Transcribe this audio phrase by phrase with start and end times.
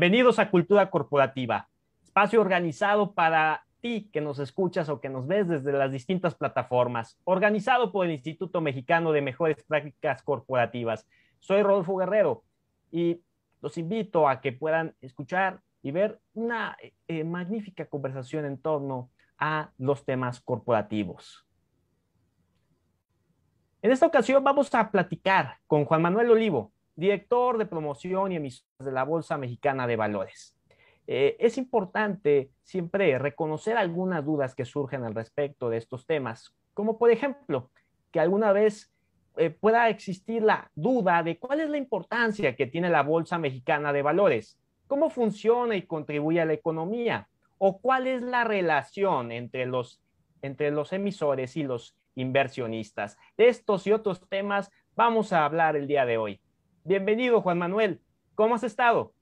[0.00, 1.68] Bienvenidos a Cultura Corporativa,
[2.02, 7.18] espacio organizado para ti que nos escuchas o que nos ves desde las distintas plataformas,
[7.24, 11.06] organizado por el Instituto Mexicano de Mejores Prácticas Corporativas.
[11.38, 12.44] Soy Rodolfo Guerrero
[12.90, 13.20] y
[13.60, 19.70] los invito a que puedan escuchar y ver una eh, magnífica conversación en torno a
[19.76, 21.46] los temas corporativos.
[23.82, 28.68] En esta ocasión vamos a platicar con Juan Manuel Olivo, director de promoción y emisores
[28.78, 30.54] de la Bolsa Mexicana de Valores.
[31.06, 36.98] Eh, es importante siempre reconocer algunas dudas que surgen al respecto de estos temas, como
[36.98, 37.70] por ejemplo,
[38.12, 38.92] que alguna vez
[39.38, 43.94] eh, pueda existir la duda de cuál es la importancia que tiene la Bolsa Mexicana
[43.94, 49.64] de Valores, cómo funciona y contribuye a la economía, o cuál es la relación entre
[49.64, 50.02] los,
[50.42, 53.16] entre los emisores y los inversionistas.
[53.38, 56.40] De estos y otros temas vamos a hablar el día de hoy.
[56.84, 58.00] Bienvenido, Juan Manuel.
[58.34, 59.12] ¿Cómo has estado?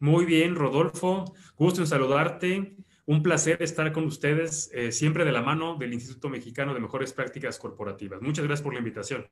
[0.00, 1.24] Muy bien, Rodolfo.
[1.56, 2.76] Gusto en saludarte.
[3.06, 7.12] Un placer estar con ustedes, eh, siempre de la mano del Instituto Mexicano de Mejores
[7.12, 8.20] Prácticas Corporativas.
[8.20, 9.24] Muchas gracias por la invitación.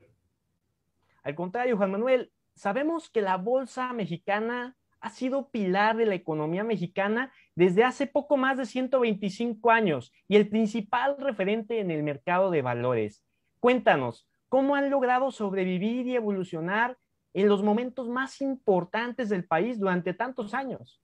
[1.24, 6.62] Al contrario, Juan Manuel, sabemos que la Bolsa Mexicana ha sido pilar de la economía
[6.62, 12.52] mexicana desde hace poco más de 125 años y el principal referente en el mercado
[12.52, 13.24] de valores.
[13.58, 16.98] Cuéntanos, ¿cómo han logrado sobrevivir y evolucionar
[17.34, 21.02] en los momentos más importantes del país durante tantos años?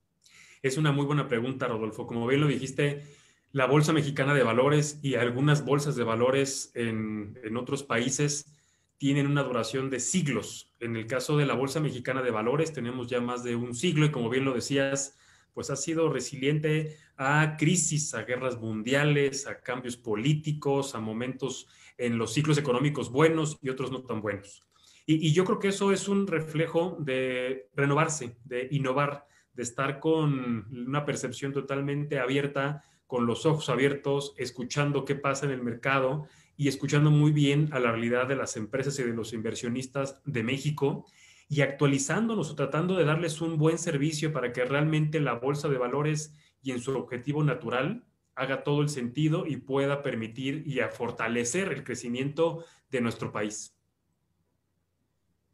[0.62, 2.06] Es una muy buena pregunta, Rodolfo.
[2.06, 3.02] Como bien lo dijiste,
[3.52, 8.46] la Bolsa Mexicana de Valores y algunas bolsas de valores en, otros países
[8.96, 10.72] tienen una duración de siglos.
[10.78, 14.06] En el caso de la Bolsa Mexicana de Valores tenemos ya más de un siglo
[14.06, 15.18] y como bien lo decías,
[15.52, 21.66] pues ha sido resiliente a crisis, a guerras mundiales, a cambios políticos, a momentos
[21.98, 24.62] en los ciclos económicos buenos y otros no tan buenos.
[25.06, 30.66] Y, yo creo que eso es un reflejo de renovarse, de innovar, de estar con
[30.70, 36.68] una percepción totalmente abierta, con los ojos abiertos, escuchando qué pasa en el mercado y
[36.68, 41.06] escuchando muy bien a la realidad de las empresas y de los inversionistas de México
[41.48, 45.78] y actualizándonos o tratando de darles un buen servicio para que realmente la bolsa de
[45.78, 48.04] valores y en su objetivo natural
[48.36, 53.79] haga todo el sentido y pueda permitir y fortalecer el crecimiento de nuestro país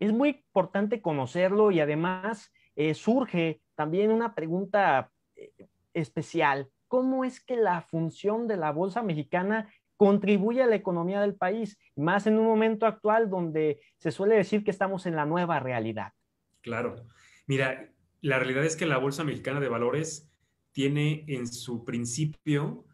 [0.01, 5.51] es muy importante conocerlo y además eh, surge también una pregunta eh,
[5.95, 6.69] especial.
[6.89, 11.79] ¿Cómo es que la función de la Bolsa Mexicana contribuye a la economía del país,
[11.97, 16.13] más en un momento actual donde se suele decir que estamos en la nueva realidad?
[16.61, 16.97] Claro.
[17.47, 17.91] Mira,
[18.21, 20.31] la realidad es que la Bolsa Mexicana de Valores
[20.73, 22.85] tiene en su principio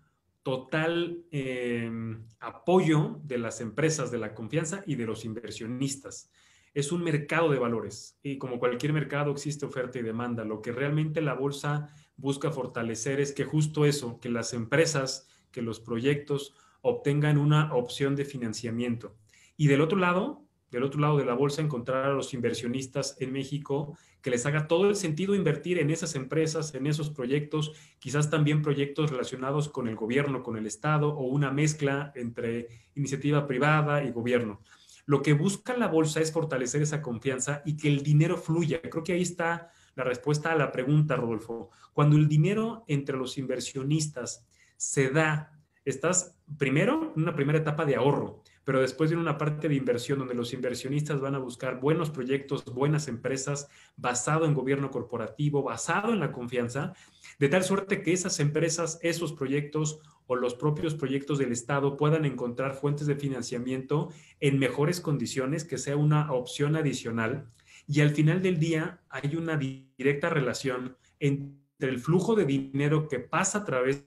[0.42, 6.30] total em, apoyo de las empresas de la confianza y de los inversionistas
[6.74, 10.44] es un mercado de valores y como cualquier mercado existe oferta y demanda.
[10.44, 15.62] Lo que realmente la bolsa busca fortalecer es que justo eso, que las empresas, que
[15.62, 19.16] los proyectos obtengan una opción de financiamiento.
[19.56, 23.32] Y del otro lado, del otro lado de la bolsa, encontrar a los inversionistas en
[23.32, 28.30] México que les haga todo el sentido invertir en esas empresas, en esos proyectos, quizás
[28.30, 34.04] también proyectos relacionados con el gobierno, con el Estado o una mezcla entre iniciativa privada
[34.04, 34.60] y gobierno.
[35.04, 38.80] Lo que busca la bolsa es fortalecer esa confianza y que el dinero fluya.
[38.82, 41.70] Creo que ahí está la respuesta a la pregunta, Rodolfo.
[41.92, 44.46] Cuando el dinero entre los inversionistas
[44.76, 49.68] se da, estás primero en una primera etapa de ahorro, pero después viene una parte
[49.68, 54.90] de inversión donde los inversionistas van a buscar buenos proyectos, buenas empresas, basado en gobierno
[54.90, 56.92] corporativo, basado en la confianza,
[57.38, 62.24] de tal suerte que esas empresas, esos proyectos o los propios proyectos del Estado puedan
[62.24, 67.48] encontrar fuentes de financiamiento en mejores condiciones, que sea una opción adicional.
[67.88, 73.18] Y al final del día hay una directa relación entre el flujo de dinero que
[73.18, 74.06] pasa a través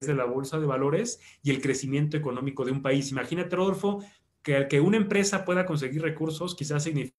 [0.00, 3.10] de la bolsa de valores y el crecimiento económico de un país.
[3.10, 4.04] Imagínate, Rodolfo,
[4.42, 7.14] que, que una empresa pueda conseguir recursos quizás significa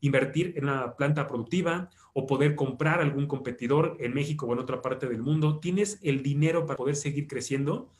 [0.00, 4.80] invertir en una planta productiva o poder comprar algún competidor en México o en otra
[4.82, 5.58] parte del mundo.
[5.58, 7.90] Tienes el dinero para poder seguir creciendo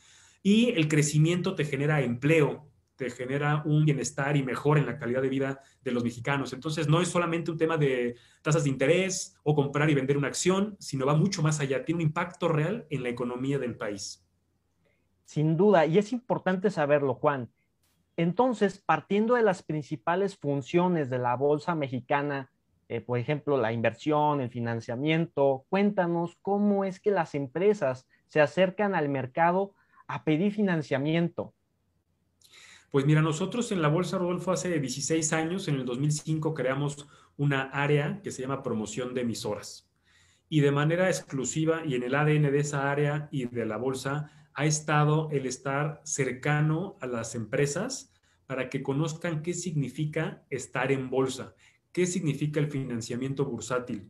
[0.43, 5.23] y el crecimiento te genera empleo, te genera un bienestar y mejor en la calidad
[5.23, 6.53] de vida de los mexicanos.
[6.53, 10.29] Entonces, no es solamente un tema de tasas de interés o comprar y vender una
[10.29, 11.85] acción, sino va mucho más allá.
[11.85, 14.25] Tiene un impacto real en la economía del país.
[15.25, 17.51] Sin duda, y es importante saberlo, Juan.
[18.17, 22.51] Entonces, partiendo de las principales funciones de la Bolsa Mexicana,
[22.89, 28.95] eh, por ejemplo, la inversión, el financiamiento, cuéntanos cómo es que las empresas se acercan
[28.95, 29.75] al mercado
[30.07, 31.55] a pedir financiamiento.
[32.95, 37.63] Pues mira, nosotros en la Bolsa Rodolfo hace 16 años, en el 2005, creamos una
[37.63, 39.91] área que se llama promoción de emisoras.
[40.49, 44.31] Y de manera exclusiva y en el ADN de esa área y de la Bolsa
[44.55, 48.13] ha estado el estar cercano a las empresas
[48.47, 51.57] para que conozcan qué significa estar en bolsa,
[51.91, 54.09] qué significa el financiamiento bursátil.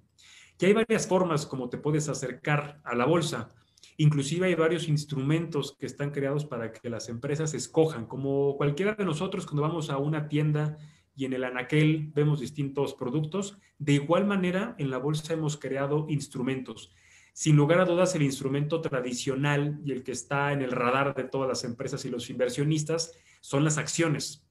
[0.59, 3.49] Que hay varias formas como te puedes acercar a la bolsa.
[3.97, 9.05] Inclusive hay varios instrumentos que están creados para que las empresas escojan, como cualquiera de
[9.05, 10.79] nosotros cuando vamos a una tienda
[11.17, 13.59] y en el anaquel vemos distintos productos.
[13.79, 16.93] De igual manera, en la bolsa hemos creado instrumentos.
[17.33, 21.25] Sin lugar a dudas, el instrumento tradicional y el que está en el radar de
[21.25, 24.45] todas las empresas y los inversionistas son las acciones.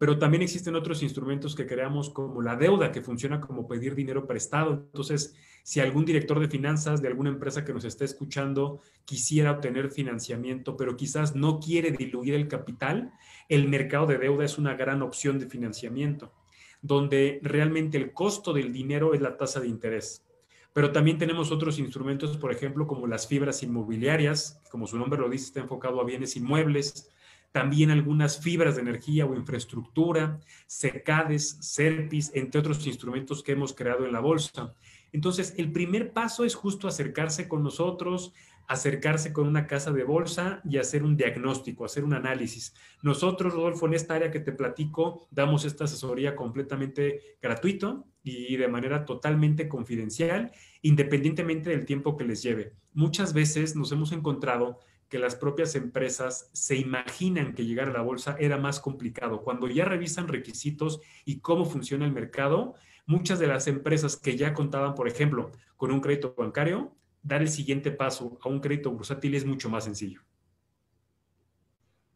[0.00, 4.26] Pero también existen otros instrumentos que creamos como la deuda, que funciona como pedir dinero
[4.26, 4.72] prestado.
[4.72, 9.90] Entonces, si algún director de finanzas de alguna empresa que nos esté escuchando quisiera obtener
[9.90, 13.12] financiamiento, pero quizás no quiere diluir el capital,
[13.50, 16.32] el mercado de deuda es una gran opción de financiamiento,
[16.80, 20.24] donde realmente el costo del dinero es la tasa de interés.
[20.72, 25.28] Pero también tenemos otros instrumentos, por ejemplo, como las fibras inmobiliarias, como su nombre lo
[25.28, 27.10] dice, está enfocado a bienes inmuebles,
[27.52, 34.06] también algunas fibras de energía o infraestructura, secades, SERPIS, entre otros instrumentos que hemos creado
[34.06, 34.74] en la bolsa.
[35.12, 38.32] Entonces, el primer paso es justo acercarse con nosotros,
[38.68, 42.72] acercarse con una casa de bolsa y hacer un diagnóstico, hacer un análisis.
[43.02, 48.68] Nosotros, Rodolfo, en esta área que te platico, damos esta asesoría completamente gratuito y de
[48.68, 52.74] manera totalmente confidencial, independientemente del tiempo que les lleve.
[52.92, 54.78] Muchas veces nos hemos encontrado
[55.10, 59.42] que las propias empresas se imaginan que llegar a la bolsa era más complicado.
[59.42, 62.74] Cuando ya revisan requisitos y cómo funciona el mercado,
[63.06, 67.48] muchas de las empresas que ya contaban, por ejemplo, con un crédito bancario, dar el
[67.48, 70.20] siguiente paso a un crédito bursátil es mucho más sencillo.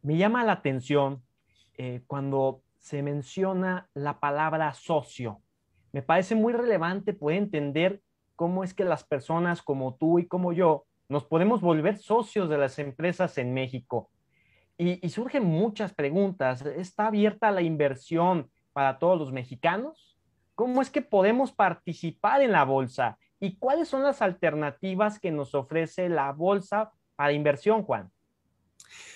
[0.01, 1.21] Me llama la atención
[1.77, 5.41] eh, cuando se menciona la palabra socio.
[5.91, 8.01] Me parece muy relevante poder entender
[8.37, 12.57] cómo es que las personas como tú y como yo nos podemos volver socios de
[12.57, 14.09] las empresas en México.
[14.77, 16.65] Y, surgen muchas preguntas.
[16.65, 20.17] ¿Está abierta la inversión para todos los mexicanos?
[20.53, 23.17] ¿Cómo es que podemos participar en la bolsa?
[23.39, 28.11] ¿Y cuáles son las alternativas que nos ofrece la bolsa para inversión, Juan?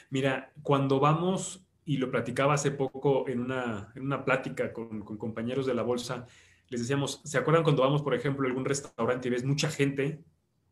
[0.10, 5.18] Mira, cuando vamos, y lo platicaba hace poco en una, en una plática con, con
[5.18, 6.26] compañeros de la bolsa,
[6.70, 10.24] les decíamos, ¿se acuerdan cuando vamos, por ejemplo, a algún restaurante y ves mucha gente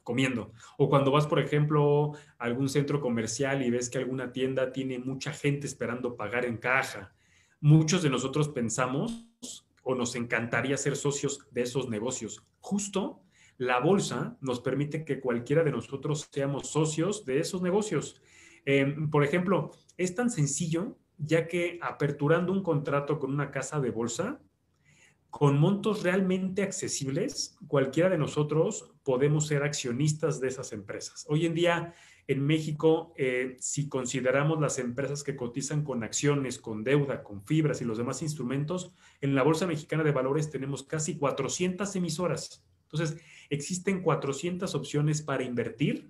[0.07, 0.53] comiendo.
[0.77, 4.99] O cuando vas, por ejemplo, a algún centro comercial y ves que alguna tienda tiene
[4.99, 7.13] mucha gente esperando pagar en caja.
[7.59, 9.27] Muchos de nosotros pensamos
[9.83, 12.41] o nos encantaría ser socios de esos negocios.
[12.61, 13.21] Justo
[13.57, 18.21] la bolsa nos permite que cualquiera de nosotros seamos socios de esos negocios.
[18.63, 23.91] Em, por ejemplo, es tan sencillo ya que aperturando un contrato con una casa de
[23.91, 24.39] bolsa,
[25.37, 31.27] con montos realmente accesibles, cualquiera de nosotros podemos ser accionistas de esas empresas.
[31.29, 31.93] Hoy en día,
[32.25, 37.83] en México, eh, si consideramos las empresas que cotizan con acciones, con deuda, con fibras
[37.83, 38.91] y los demás instrumentos,
[39.21, 42.65] en la Bolsa Mexicana de Valores tenemos casi 400 emisoras.
[42.91, 46.09] Entonces, existen 400 opciones para invertir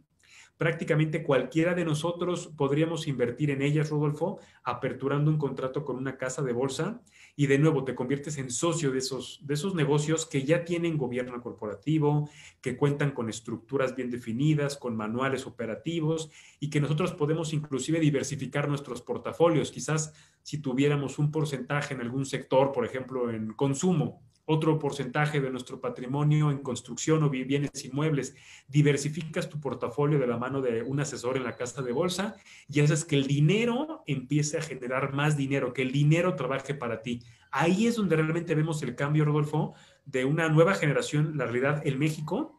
[0.58, 6.42] prácticamente cualquiera de nosotros podríamos invertir en ellas, Rodolfo, aperturando un contrato con una casa
[6.42, 7.02] de bolsa
[7.36, 10.98] y de nuevo te conviertes en socio de esos, de esos negocios que ya tienen
[10.98, 12.30] gobierno corporativo,
[12.62, 18.68] que cuentan con estructuras bien definidas, con manuales operativos y que nosotros podemos inclusive diversificar
[18.68, 19.72] nuestros portafolios.
[19.72, 25.52] Quizás si tuviéramos un porcentaje en algún sector, por ejemplo, en consumo, otro porcentaje de
[25.52, 28.34] nuestro patrimonio en construcción o bienes inmuebles.
[28.70, 32.36] Diversificas tu portafolio de la mano de un asesor en la casa de bolsa
[32.70, 37.02] y haces que el dinero empiece a generar más dinero, que el dinero trabaje para
[37.02, 37.22] ti.
[37.52, 39.74] Ahí es donde realmente vemos el cambio, Rodolfo,
[40.06, 42.58] de una nueva generación, la realidad en México,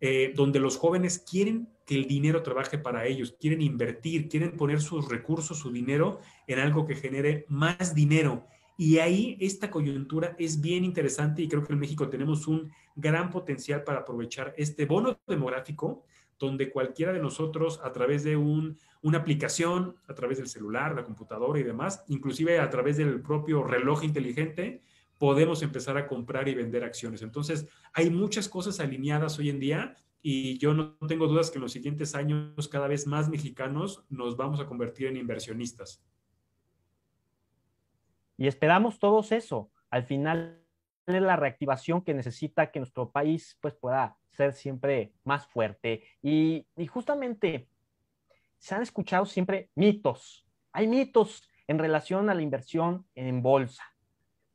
[0.00, 4.80] eh, donde los jóvenes quieren que el dinero trabaje para ellos, quieren invertir, quieren poner
[4.80, 8.46] sus recursos, su dinero en algo que genere más dinero
[8.80, 13.28] y ahí esta coyuntura es bien interesante y creo que en México tenemos un gran
[13.28, 16.04] potencial para aprovechar este bono demográfico,
[16.38, 21.04] donde cualquiera de nosotros a través de un, una aplicación, a través del celular, la
[21.04, 24.84] computadora y demás, inclusive a través del propio reloj inteligente,
[25.18, 27.22] podemos empezar a comprar y vender acciones.
[27.22, 31.62] Entonces, hay muchas cosas alineadas hoy en día y yo no tengo dudas que en
[31.62, 36.00] los siguientes años cada vez más mexicanos nos vamos a convertir en inversionistas.
[38.38, 39.70] Y esperamos todos eso.
[39.90, 40.64] Al final
[41.06, 46.04] es la reactivación que necesita que nuestro país pues, pueda ser siempre más fuerte.
[46.22, 47.68] Y, justamente
[48.58, 50.46] se han escuchado siempre mitos.
[50.72, 53.84] Hay mitos en relación a la inversión en bolsa,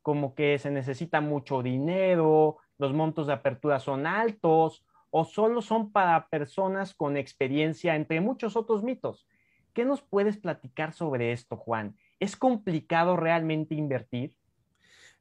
[0.02, 5.92] como que se necesita mucho dinero, los montos de apertura son altos o solo son
[5.92, 9.26] para personas con experiencia, entre muchos otros mitos.
[9.72, 11.96] ¿Qué nos puedes platicar sobre esto, Juan?
[12.20, 14.36] ¿Es complicado realmente invertir?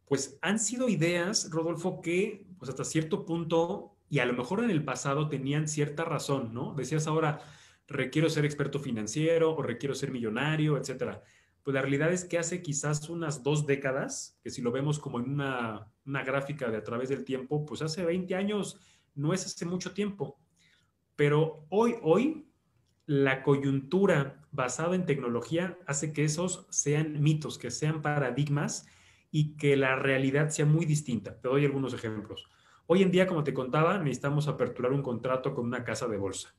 [0.05, 4.69] Pues han sido ideas, Rodolfo, que pues hasta cierto punto, y a lo mejor en
[4.69, 6.75] el pasado tenían cierta razón, ¿no?
[6.75, 7.39] Decías ahora,
[7.87, 11.23] requiero ser experto financiero o requiero ser millonario, etcétera.
[11.63, 15.19] Pues la realidad es que hace quizás unas dos décadas, que si lo vemos como
[15.19, 18.79] en una, una gráfica de a través del tiempo, pues hace 20 años
[19.15, 20.39] no es hace mucho tiempo,
[21.15, 22.47] pero hoy, hoy,
[23.05, 28.87] la coyuntura basada en tecnología hace que esos sean mitos, que sean paradigmas
[29.31, 31.39] y que la realidad sea muy distinta.
[31.39, 32.47] Te doy algunos ejemplos.
[32.85, 36.53] Hoy en día, como te contaba, necesitamos aperturar un contrato con una casa de bolsa.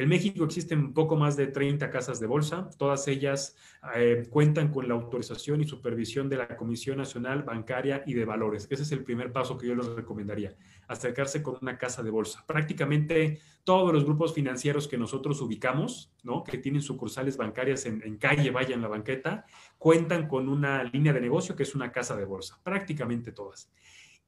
[0.00, 3.54] En México existen poco más de 30 casas de bolsa, todas ellas
[3.94, 8.66] eh, cuentan con la autorización y supervisión de la Comisión Nacional Bancaria y de Valores.
[8.70, 10.56] Ese es el primer paso que yo les recomendaría,
[10.88, 12.42] acercarse con una casa de bolsa.
[12.46, 16.44] Prácticamente todos los grupos financieros que nosotros ubicamos, ¿no?
[16.44, 19.44] que tienen sucursales bancarias en, en calle, vaya en la banqueta,
[19.76, 23.70] cuentan con una línea de negocio que es una casa de bolsa, prácticamente todas.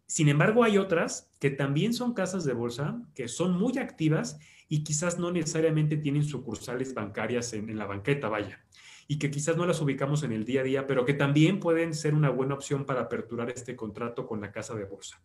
[0.04, 4.38] Sin embargo, hay otras que también son casas de bolsa, que son muy activas
[4.68, 8.64] y quizás no necesariamente tienen sucursales bancarias en, la banqueta, vaya,
[9.08, 11.94] y que quizás no las ubicamos en el día a día, pero que también pueden
[11.94, 15.22] ser una buena opción para aperturar este contrato con la casa de bolsa.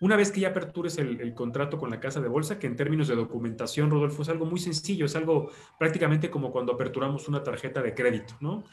[0.00, 2.74] Una vez que ya apertures el, el, contrato con la casa de bolsa, que en
[2.74, 7.44] términos de documentación, Rodolfo, es algo muy sencillo, es algo prácticamente como cuando aperturamos una
[7.44, 8.64] tarjeta de crédito, ¿no?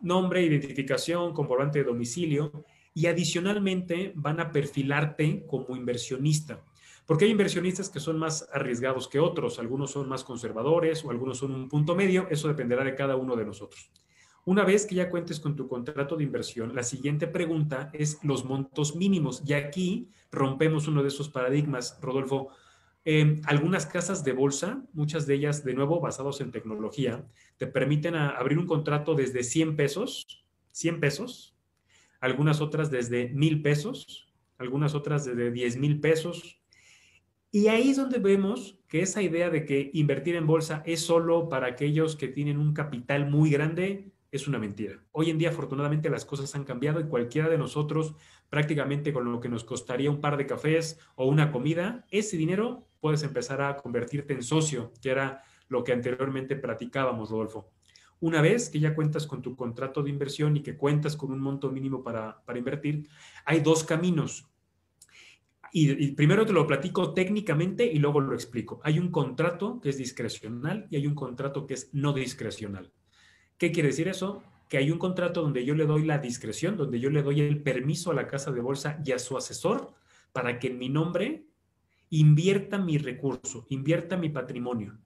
[0.00, 2.64] Nombre, identificación, comprobante de domicilio
[2.96, 6.64] y adicionalmente van a perfilarte como inversionista.
[7.06, 11.38] Porque hay inversionistas que son más arriesgados que otros, algunos son más conservadores o algunos
[11.38, 13.90] son un punto medio, eso dependerá de cada uno de nosotros.
[14.44, 18.44] Una vez que ya cuentes con tu contrato de inversión, la siguiente pregunta es los
[18.44, 19.42] montos mínimos.
[19.44, 22.50] Y aquí rompemos uno de esos paradigmas, Rodolfo.
[23.04, 27.24] Eh, algunas casas de bolsa, muchas de ellas de nuevo basados en tecnología,
[27.56, 31.56] te permiten abrir un contrato desde 100 pesos, 100 pesos,
[32.20, 36.60] algunas otras desde 1000 pesos, algunas otras desde 10 mil pesos,
[37.56, 41.48] y ahí es donde vemos que esa idea de que invertir en bolsa es solo
[41.48, 45.02] para aquellos que tienen un capital muy grande es una mentira.
[45.10, 48.14] Hoy en día, afortunadamente, las cosas han cambiado y cualquiera de nosotros,
[48.50, 52.90] prácticamente con lo que nos costaría un par de cafés o una comida, ese dinero
[53.00, 57.70] puedes empezar a convertirte en socio, que era lo que anteriormente practicábamos, Rodolfo.
[58.20, 61.40] Una vez que ya cuentas con tu contrato de inversión y que cuentas con un
[61.40, 63.08] monto mínimo para, para invertir,
[63.46, 64.46] hay dos caminos.
[65.72, 68.80] Y, primero te lo platico técnicamente y luego lo explico.
[68.84, 72.92] Hay un contrato que es discrecional y hay un contrato que es no discrecional.
[73.58, 74.42] ¿Qué quiere decir eso?
[74.68, 77.62] Que hay un contrato donde yo le doy la discreción, donde yo le doy el
[77.62, 79.94] permiso a la casa de bolsa y a su asesor
[80.32, 81.46] para que en mi nombre
[82.10, 84.98] invierta mi recurso, invierta mi patrimonio.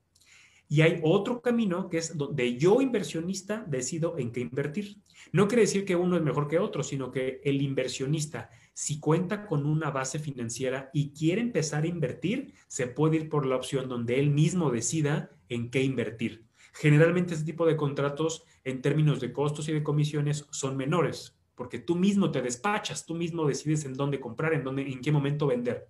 [0.71, 4.97] Y hay otro camino que es donde yo inversionista decido en qué invertir.
[5.33, 8.49] No quiere decir que uno es mejor que otro, sino que el inversionista
[8.81, 13.45] si cuenta con una base financiera y quiere empezar a invertir, se puede ir por
[13.45, 16.47] la opción donde él mismo decida en qué invertir.
[16.73, 21.79] Generalmente este tipo de contratos en términos de costos y de comisiones son menores, porque
[21.79, 25.47] tú mismo te despachas, tú mismo decides en dónde comprar, en dónde, en qué momento
[25.47, 25.89] vender.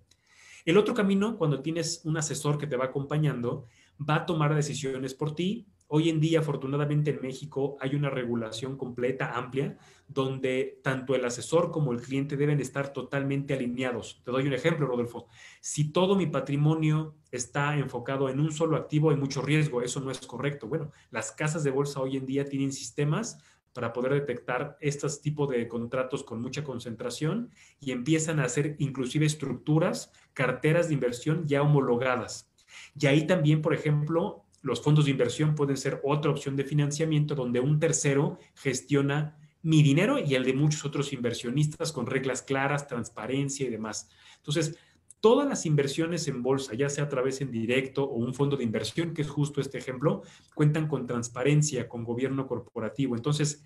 [0.65, 3.67] El otro camino, cuando tienes un asesor que te va acompañando,
[4.09, 8.77] va a tomar decisiones por ti Hoy en día, afortunadamente en México, hay una regulación
[8.77, 9.77] completa, amplia,
[10.07, 14.23] donde tanto el asesor como el cliente deben estar totalmente alineados.
[14.25, 15.27] Te doy un ejemplo, Rodolfo.
[15.61, 19.83] Si todo mi patrimonio está enfocado en un solo activo, hay mucho riesgo.
[19.83, 20.69] Eso no es correcto.
[20.69, 23.39] Bueno, las casas de bolsa hoy en día tienen sistemas
[23.73, 29.27] para poder detectar estos tipos de contratos con mucha concentración y empiezan a hacer inclusive
[29.27, 32.50] estructuras, carteras de inversión ya homologadas.
[32.99, 37.35] Y ahí también, por ejemplo, los fondos de inversión pueden ser otra opción de financiamiento
[37.35, 42.87] donde un tercero gestiona mi dinero y el de muchos otros inversionistas con reglas claras,
[42.87, 44.09] transparencia y demás.
[44.37, 44.79] Entonces,
[45.21, 48.65] todas las inversiones en bolsa, ya sea a través en directo o un fondo de
[48.65, 50.23] inversión, que es justo este ejemplo,
[50.55, 53.17] cuentan con transparencia, con gobierno corporativo.
[53.17, 53.65] Entonces,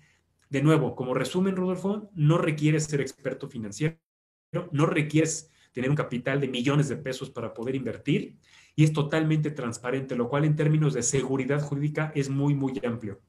[0.49, 3.97] de nuevo, como resumen, Rodolfo, no requieres ser experto financiero,
[4.71, 8.37] no requieres tener un capital de millones de pesos para poder invertir
[8.75, 13.21] y es totalmente transparente, lo cual en términos de seguridad jurídica es muy, muy amplio.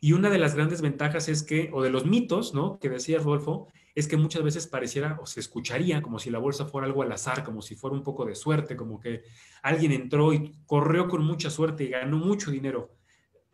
[0.00, 2.78] Y una de las grandes ventajas es que, o de los mitos, ¿no?
[2.78, 6.66] Que decía Rodolfo, es que muchas veces pareciera o se escucharía como si la bolsa
[6.66, 9.22] fuera algo al azar, como si fuera un poco de suerte, como que
[9.62, 12.90] alguien entró y corrió con mucha suerte y ganó mucho dinero.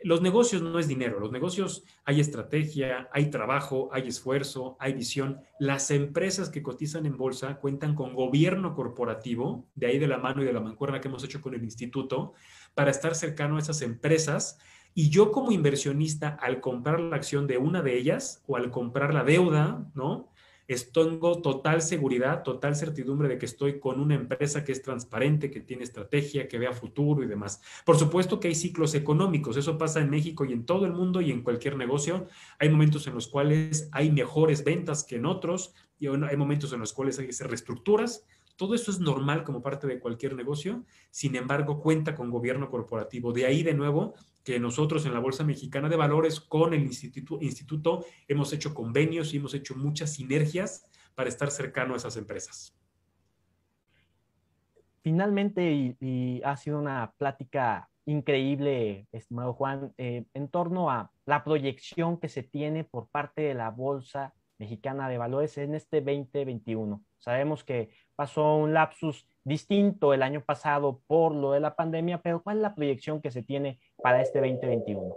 [0.03, 5.41] Los negocios no es dinero, los negocios hay estrategia, hay trabajo, hay esfuerzo, hay visión.
[5.59, 10.43] Las empresas que cotizan en bolsa cuentan con gobierno corporativo, de ahí de la mano
[10.43, 12.33] y de la mancuerna que hemos hecho con el instituto,
[12.75, 14.59] para estar cercano a esas empresas.
[14.95, 19.13] Y yo como inversionista, al comprar la acción de una de ellas o al comprar
[19.13, 20.31] la deuda, ¿no?
[20.93, 25.61] Tengo total seguridad, total certidumbre de que estoy con una empresa que es transparente, que
[25.61, 27.61] tiene estrategia, que vea futuro y demás.
[27.85, 31.21] Por supuesto que hay ciclos económicos, eso pasa en México y en todo el mundo
[31.21, 32.29] y en cualquier negocio.
[32.59, 36.81] Hay momentos en los cuales hay mejores ventas que en otros y hay momentos en
[36.81, 38.25] los cuales hay que hacer reestructuras,
[38.61, 43.33] todo eso es normal como parte de cualquier negocio, sin embargo cuenta con gobierno corporativo.
[43.33, 44.13] De ahí de nuevo
[44.45, 49.39] que nosotros en la Bolsa Mexicana de Valores con el instituto, hemos hecho convenios y
[49.39, 52.77] hemos hecho muchas sinergias para estar cercano a esas empresas.
[55.03, 62.21] Finalmente, y, ha sido una plática increíble, estimado Juan, eh, en torno a la proyección
[62.21, 67.03] que se tiene por parte de la Bolsa Mexicana de Valores en este 2021.
[67.19, 72.43] Sabemos que pasó un lapsus distinto el año pasado por lo de la pandemia, pero
[72.43, 75.17] ¿cuál es la proyección que se tiene para este 2021?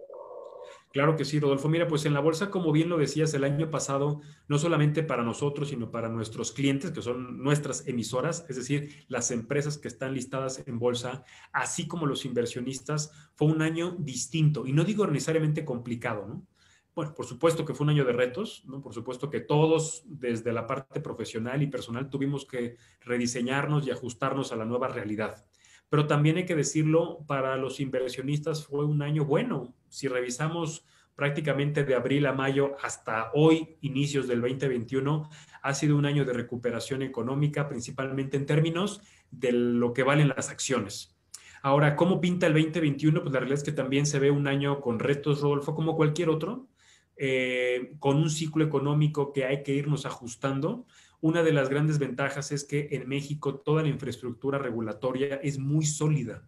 [0.93, 1.67] Claro que sí, Rodolfo.
[1.67, 5.22] Mira, pues en la bolsa, como bien lo decías, el año pasado, no solamente para
[5.22, 10.13] nosotros, sino para nuestros clientes, que son nuestras emisoras, es decir, las empresas que están
[10.13, 14.65] listadas en bolsa, así como los inversionistas, fue un año distinto.
[14.65, 16.48] Y no digo necesariamente complicado, ¿no?
[16.96, 18.82] Bueno, por supuesto que fue un año de retos, ¿no?
[18.82, 24.52] Por supuesto que todos, desde la parte profesional y personal, tuvimos que rediseñarnos y ajustarnos
[24.52, 25.44] a la nueva realidad.
[25.90, 29.74] Pero también hay que decirlo, para los inversionistas fue un año bueno.
[29.90, 30.86] Si revisamos
[31.16, 35.30] prácticamente de abril a mayo hasta hoy, inicios del 2021,
[35.62, 40.50] ha sido un año de recuperación económica, principalmente en términos de lo que valen las
[40.50, 41.16] acciones.
[41.62, 43.22] Ahora, ¿cómo pinta el 2021?
[43.22, 46.29] Pues la realidad es que también se ve un año con retos, Rodolfo, como cualquier
[46.29, 46.68] otro.
[47.16, 50.86] Eh, con un ciclo económico que hay que irnos ajustando.
[51.22, 55.86] Una de las grandes ventajas es que en México toda la infraestructura regulatoria es muy
[55.86, 56.48] sólida.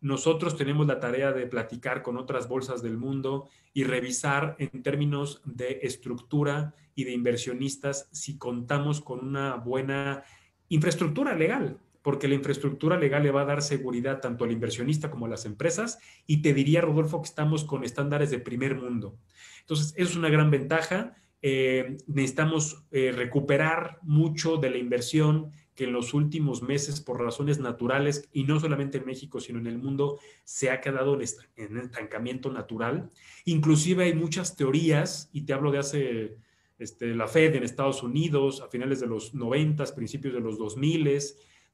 [0.00, 5.42] Nosotros tenemos la tarea de platicar con otras bolsas del mundo y revisar en términos
[5.44, 10.24] de estructura y de inversionistas si contamos con una buena
[10.68, 15.26] infraestructura legal, porque la infraestructura legal le va a dar seguridad tanto al inversionista como
[15.26, 15.98] a las empresas.
[16.26, 19.18] Y te diría, Rodolfo, que estamos con estándares de primer mundo.
[19.60, 21.14] Entonces, eso es una gran ventaja.
[21.42, 27.58] Eh, necesitamos eh, recuperar mucho de la inversión que en los últimos meses, por razones
[27.58, 31.18] naturales, y no solamente en México, sino en el mundo, se ha quedado
[31.56, 33.10] en estancamiento natural.
[33.46, 36.36] Inclusive hay muchas teorías, y te hablo de hace
[36.78, 41.06] este, la Fed en Estados Unidos, a finales de los 90, principios de los 2000,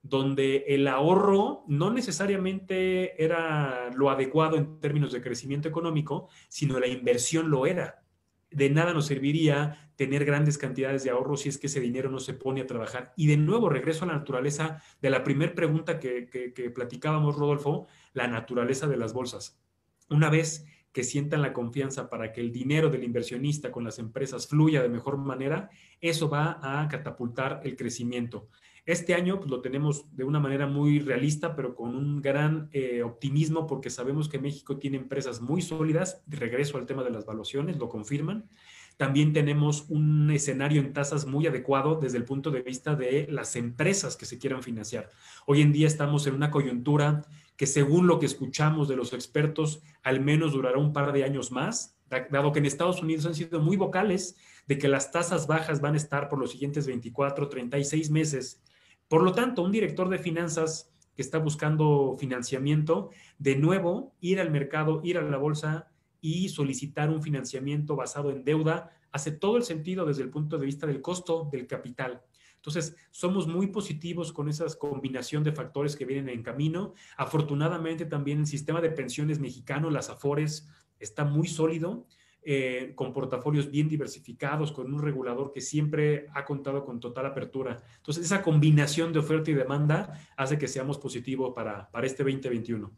[0.09, 6.87] donde el ahorro no necesariamente era lo adecuado en términos de crecimiento económico, sino la
[6.87, 8.03] inversión lo era.
[8.51, 12.21] De nada nos serviría tener grandes cantidades de ahorro si es que ese dinero no
[12.21, 13.13] se pone a trabajar.
[13.17, 17.87] Y de nuevo regreso a la naturaleza de la primera pregunta que, que platicábamos, Rodolfo,
[18.13, 19.61] la naturaleza de las bolsas.
[20.09, 20.65] Una vez
[20.97, 24.89] que sientan la confianza para que el dinero del inversionista con las empresas fluya de
[24.89, 25.69] mejor manera,
[26.01, 28.49] eso va a catapultar el crecimiento.
[28.87, 33.03] Este año pues, lo tenemos de una manera muy realista, pero con un gran eh,
[33.03, 36.23] optimismo porque sabemos que México tiene empresas muy sólidas.
[36.29, 38.49] Regreso al tema de las valuaciones, lo confirman.
[38.97, 43.57] También tenemos un escenario en tasas muy adecuado desde el punto de vista de las
[43.57, 45.11] empresas que se quieran financiar.
[45.47, 47.23] Hoy en día estamos en una coyuntura
[47.57, 51.51] que según lo que escuchamos de los expertos, al menos durará un par de años
[51.51, 51.99] más,
[52.31, 54.37] dado que en Estados Unidos han sido muy vocales
[54.69, 58.63] de que las tasas bajas van a estar por los siguientes 24, 36 meses
[59.09, 64.51] por lo tanto, un director de finanzas que está buscando financiamiento, de nuevo, ir al
[64.51, 65.89] mercado, ir a la bolsa
[66.21, 70.67] y solicitar un financiamiento basado en deuda, hace todo el sentido desde el punto de
[70.67, 72.23] vista del costo del capital.
[72.57, 76.95] Entonces, somos muy positivos con esa combinación de factores que vienen en camino.
[77.17, 82.07] Afortunadamente, también el sistema de pensiones mexicano, las AFORES, está muy sólido
[82.49, 87.83] eh, con portafolios bien diversificados, con un regulador que siempre ha contado con total apertura.
[87.97, 92.93] Entonces, esa combinación de oferta y demanda hace que seamos positivos para, para este 2021.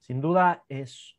[0.00, 1.16] Sin duda, es,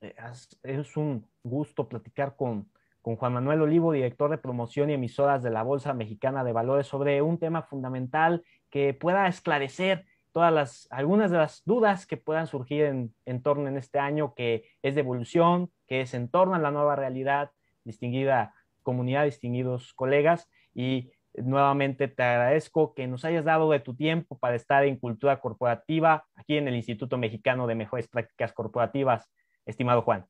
[0.61, 2.69] es un gusto platicar con,
[3.01, 6.85] con Juan Manuel Olivo, director de promoción y emisoras de la Bolsa Mexicana de Valores,
[6.85, 12.47] sobre un tema fundamental que pueda esclarecer todas las, algunas de las dudas que puedan
[12.47, 16.55] surgir en, en torno en este año, que es de evolución, que es en torno
[16.55, 17.51] a la nueva realidad,
[17.83, 24.37] distinguida comunidad, distinguidos colegas, y nuevamente te agradezco que nos hayas dado de tu tiempo
[24.37, 29.29] para estar en cultura corporativa aquí en el Instituto Mexicano de Mejores Prácticas Corporativas.
[29.65, 30.25] estimado Juan.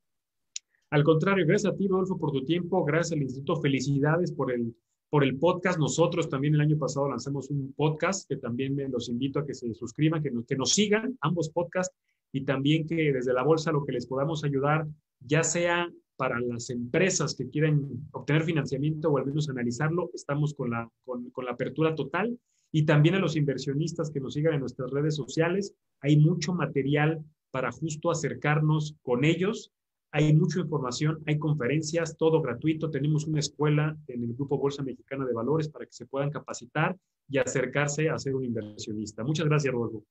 [0.90, 4.74] Al contrario, gracias a ti, Rodolfo, por tu tiempo, gracias al Instituto, felicidades por el,
[5.12, 5.78] por el podcast.
[5.78, 9.74] Nosotros también el año pasado lanzamos un podcast que también los invito a que se
[9.74, 11.94] suscriban, que nos, que nos sigan, ambos podcasts,
[12.32, 14.86] y también que desde la bolsa lo que les podamos ayudar,
[15.20, 20.70] ya sea para las empresas que quieran obtener financiamiento o al menos analizarlo, estamos con
[20.70, 22.38] la, con, con la apertura total.
[22.70, 27.22] Y también a los inversionistas que nos sigan en nuestras redes sociales, hay mucho material
[27.50, 29.72] para justo acercarnos con ellos
[30.14, 32.90] hay mucha información, hay conferencias, todo gratuito.
[32.90, 36.96] Tenemos una escuela en el Grupo Bolsa Mexicana de Valores para que se puedan capacitar
[37.28, 39.24] y acercarse a ser un inversionista.
[39.24, 40.04] Muchas gracias, Rodolfo.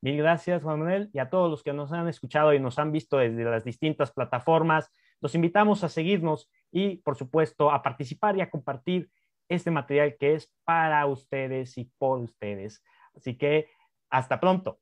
[0.00, 2.92] Mil gracias, Juan Manuel, y a todos los que nos han escuchado y nos han
[2.92, 4.90] visto desde las distintas plataformas.
[5.20, 9.10] Los invitamos a seguirnos y, por supuesto, a participar y a compartir
[9.48, 12.82] este material que es para ustedes y por ustedes.
[13.14, 13.66] Así que,
[14.08, 14.78] hasta pronto.